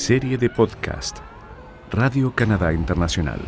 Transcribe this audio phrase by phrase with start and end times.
[0.00, 1.18] Serie de podcast
[1.90, 3.38] Radio Canadá Internacional.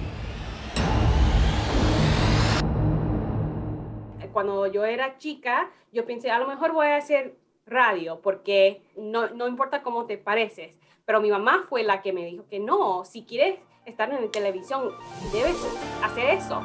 [4.35, 9.31] Cuando yo era chica, yo pensé, a lo mejor voy a hacer radio porque no,
[9.31, 10.79] no importa cómo te pareces.
[11.07, 14.31] Pero mi mamá fue la que me dijo que no, si quieres estar en la
[14.31, 14.91] televisión,
[15.33, 15.57] debes
[16.05, 16.61] hacer eso.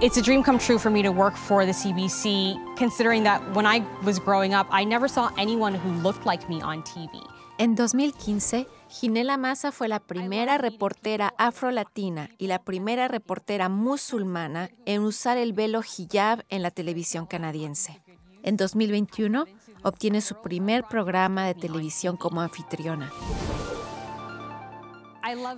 [0.00, 3.66] It's a dream come true for me to work for the CBC, considering that when
[3.66, 7.20] I was growing up, I never saw anyone who looked like me on TV.
[7.60, 15.02] En 2015, Ginela Massa fue la primera reportera afro-latina y la primera reportera musulmana en
[15.02, 18.00] usar el velo hijab en la televisión canadiense.
[18.42, 19.44] En 2021,
[19.82, 23.12] obtiene su primer programa de televisión como anfitriona.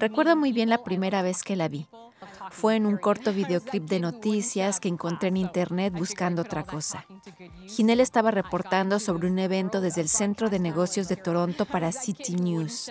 [0.00, 1.86] Recuerdo muy bien la primera vez que la vi.
[2.50, 7.06] Fue en un corto videoclip de noticias que encontré en internet buscando otra cosa.
[7.68, 12.34] Ginel estaba reportando sobre un evento desde el Centro de Negocios de Toronto para City
[12.34, 12.90] News.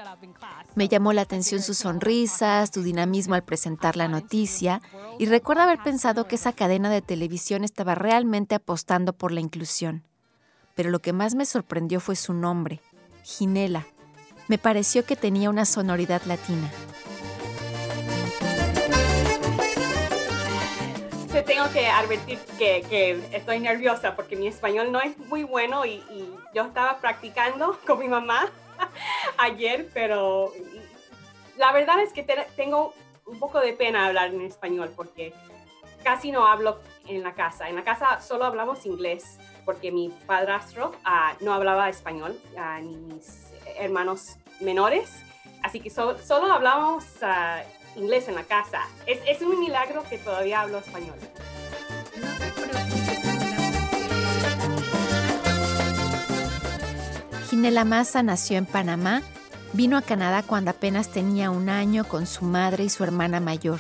[0.76, 4.82] Me llamó la atención sus sonrisas, su dinamismo al presentar la noticia
[5.20, 10.04] y recuerdo haber pensado que esa cadena de televisión estaba realmente apostando por la inclusión.
[10.76, 12.82] Pero lo que más me sorprendió fue su nombre,
[13.24, 13.86] Ginela.
[14.48, 16.70] Me pareció que tenía una sonoridad latina.
[21.42, 26.04] Te tengo que advertir que, estoy nerviosa porque mi español no es muy bueno y,
[26.54, 28.52] yo estaba practicando con mi mamá
[29.40, 30.54] ayer, pero
[31.58, 32.22] la verdad es que
[32.56, 32.94] tengo
[33.26, 35.34] un poco de pena hablar en español porque
[36.04, 37.70] casi no hablo en la casa.
[37.70, 42.96] En la casa solo hablamos inglés porque mi padrastro ah, no hablaba español, ah, ni
[42.98, 45.24] mis hermanos menores,
[45.64, 48.82] así que solo hablamos uh, inglés en la casa.
[49.06, 51.16] Es, un milagro que todavía hablo español.
[57.50, 59.22] Ginela Massa nació en Panamá,
[59.74, 63.80] vino a Canadá cuando apenas tenía un año con su madre y su hermana mayor.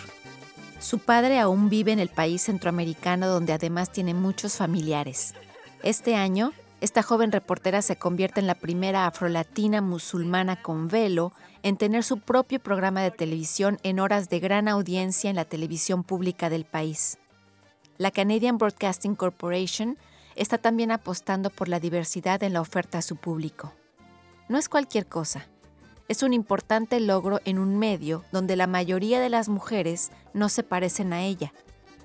[0.80, 5.34] Su padre aún vive en el país centroamericano donde además tiene muchos familiares.
[5.84, 11.32] Este año, esta joven reportera se convierte en la primera afrolatina musulmana con velo
[11.62, 16.04] en tener su propio programa de televisión en horas de gran audiencia en la televisión
[16.04, 17.20] pública del país.
[18.00, 20.00] La Canadian Broadcasting Corporation
[20.36, 23.74] está también apostando por la diversidad en la oferta a su público.
[24.50, 25.48] No es cualquier cosa.
[26.08, 30.64] Es un importante logro en un medio donde la mayoría de las mujeres no se
[30.64, 31.54] parecen a ella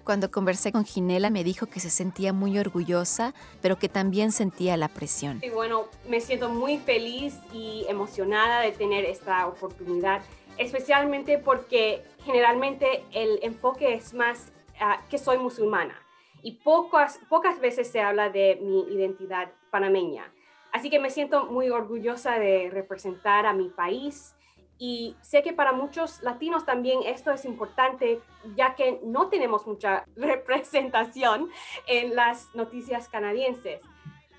[0.06, 4.76] cuando conversé con Ginela me dijo que se sentía muy orgullosa, pero que también sentía
[4.76, 5.40] la presión.
[5.42, 10.22] Y bueno, me siento muy feliz y emocionada de tener esta oportunidad,
[10.58, 16.00] especialmente porque generalmente el enfoque es más ah, que soy musulmana
[16.40, 20.32] y pocas, pocas veces se habla de mi identidad panameña.
[20.72, 24.35] Así que me siento muy orgullosa de representar a mi país
[24.78, 28.20] y sé que para muchos latinos también esto es importante,
[28.54, 31.50] ya que no tenemos mucha representación
[31.86, 33.82] en las noticias canadienses.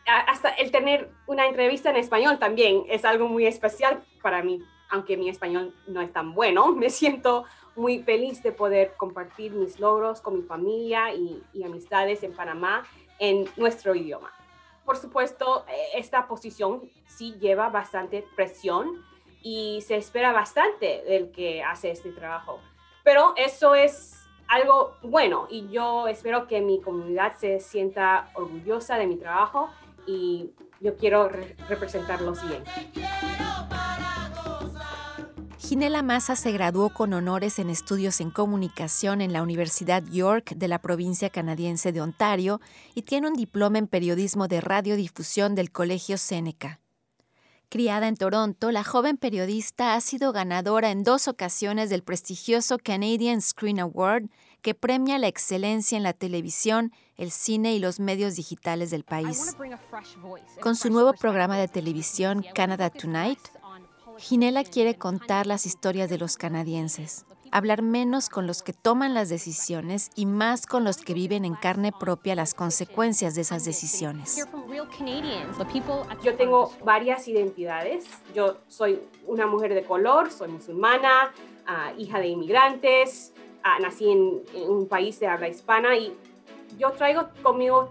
[0.06, 5.18] Hasta el tener una entrevista en español también es algo muy especial para mí, aunque
[5.18, 6.68] mi español no es tan bueno.
[6.74, 7.44] Me siento
[7.76, 12.84] muy feliz de poder compartir mis logros con mi familia y, amistades en Panamá
[13.20, 14.32] en nuestro idioma.
[14.86, 19.04] Por supuesto, e, esta posición sí lleva bastante presión
[19.50, 22.60] y se espera bastante del que hace este trabajo.
[23.06, 29.08] Pero eso es algo bueno y yo espero que mi comunidad se sienta orgullosa de
[29.08, 29.70] mi trabajo
[30.06, 31.30] y yo quiero
[31.70, 32.62] representarlos bien.
[35.60, 40.68] Ginela Massa se graduó con honores en estudios en comunicación en la Universidad York de
[40.68, 42.60] la provincia canadiense de Ontario
[42.96, 46.82] y tiene un diploma en periodismo de radiodifusión del Colegio Seneca.
[47.70, 53.42] Criada en Toronto, la joven periodista ha sido ganadora en dos ocasiones del prestigioso Canadian
[53.42, 54.30] Screen Award,
[54.62, 59.58] que premia la excelencia en la televisión, el cine y los medios digitales del país.
[60.62, 63.40] Con su nuevo programa de televisión Canada Tonight,
[64.18, 69.30] Ginela quiere contar las historias de los canadienses hablar menos con los que toman las
[69.30, 74.48] decisiones y más con los que viven en carne propia las consecuencias de esas decisiones.
[76.24, 78.06] Yo tengo varias identidades.
[78.34, 81.32] Yo soy una mujer de color, soy musulmana,
[81.66, 83.34] ah, hija de inmigrantes,
[83.64, 86.16] ah, nací en, un país de habla hispana y
[86.78, 87.90] yo traigo conmigo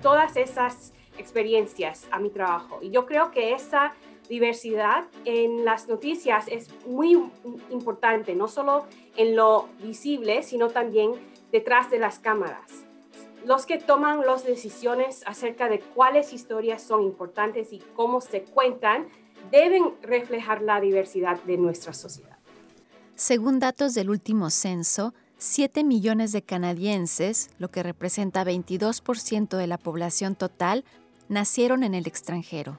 [0.00, 2.78] todas esas experiencias a mi trabajo.
[2.82, 3.92] Y yo creo que esa
[4.28, 7.12] diversidad en las noticias es muy
[7.70, 8.86] importante, no solo
[9.16, 11.12] en lo visible, sino también
[11.50, 12.70] detrás de las cámaras.
[13.44, 19.08] Los que toman las decisiones acerca de cuáles historias son importantes y cómo se cuentan
[19.50, 22.38] deben reflejar la diversidad de nuestra sociedad.
[23.16, 29.76] Según datos del último censo, 7 millones de canadienses, lo que representa 22% de la
[29.76, 30.84] población total,
[31.28, 32.78] nacieron en el extranjero.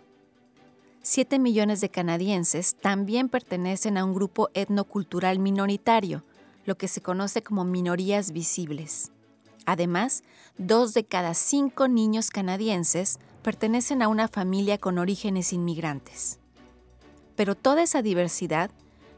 [1.06, 6.24] 7 millones de canadienses también pertenecen a un grupo etnocultural minoritario,
[6.64, 9.12] lo que se conoce como minorías visibles.
[9.66, 10.24] Además,
[10.58, 16.40] dos de cada cinco niños canadienses pertenecen a una familia con orígenes inmigrantes.
[17.36, 18.72] Pero toda esa diversidad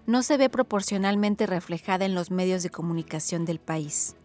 [0.07, 4.15] no se ve proporcionalmente reflejada en los medios de comunicación del país.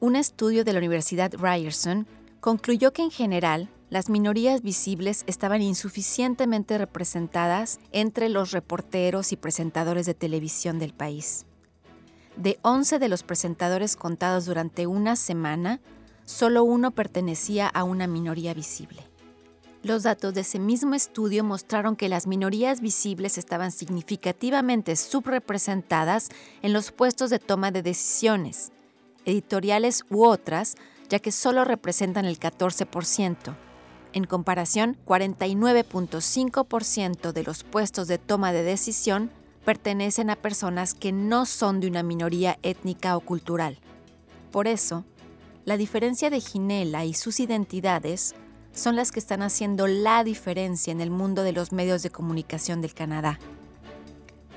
[0.00, 2.08] Un estudio de la Universidad Ryerson
[2.40, 10.04] concluyó que en general las minorías visibles estaban insuficientemente representadas entre los reporteros y presentadores
[10.04, 11.46] de televisión del país.
[12.36, 15.80] De 11 de los presentadores contados durante una semana,
[16.26, 19.02] solo uno pertenecía a una minoría visible.
[19.82, 26.28] Los datos de ese mismo estudio mostraron que las minorías visibles estaban significativamente subrepresentadas
[26.62, 28.70] en los puestos de toma de decisiones,
[29.24, 30.76] editoriales u otras,
[31.08, 33.67] ya que solo representan el 14%.
[34.12, 39.30] En comparación, 49.5% de los puestos de toma de decisión
[39.64, 43.78] pertenecen a personas que no son de una minoría étnica o cultural.
[44.50, 45.04] Por eso,
[45.66, 48.34] la diferencia de Ginela y sus identidades
[48.72, 52.80] son las que están haciendo la diferencia en el mundo de los medios de comunicación
[52.80, 53.38] del Canadá.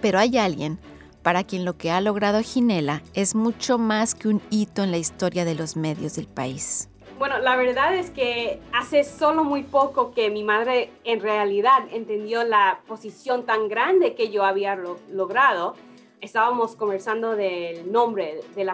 [0.01, 0.79] Pero hay alguien
[1.23, 4.97] para quien lo que ha logrado Ginela es mucho más que un hito en la
[4.97, 6.87] historia de los medios del país.
[7.21, 12.43] Bueno, la verdad es que hace solo muy poco que mi madre en realidad entendió
[12.43, 14.75] la posición tan grande que yo había
[15.07, 15.75] logrado.
[16.19, 18.71] Estábamos conversando del nombre del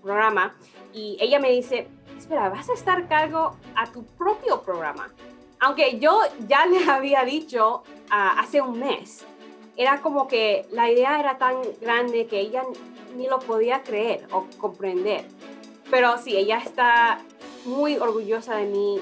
[0.00, 0.54] programa
[0.94, 5.12] y ella me dice, espera, vas a estar cargo a tu propio programa.
[5.58, 9.26] Aunque yo ya le había dicho ah, hace un mes,
[9.76, 12.62] era como que la idea era tan grande que ella
[13.16, 15.24] ni lo podía creer o comprender.
[15.90, 17.18] Pero sí, ella está
[17.64, 19.00] muy orgullosa de mí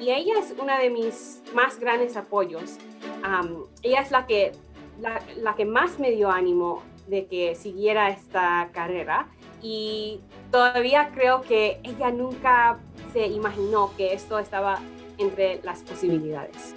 [0.00, 2.78] y, ella es una de mis más grandes apoyos.
[3.82, 4.52] ella es la que,
[5.00, 9.28] la, que más me dio ánimo de que siguiera esta carrera
[9.62, 10.20] y
[10.50, 12.78] todavía creo que ella nunca
[13.12, 14.78] se imaginó que esto estaba
[15.18, 16.74] entre las posibilidades.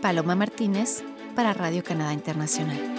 [0.00, 1.02] Paloma Martínez
[1.34, 2.93] para Radio Canadá Internacional.